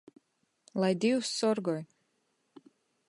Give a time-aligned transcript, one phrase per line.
[0.83, 1.77] Lai Dīvs sorgoj!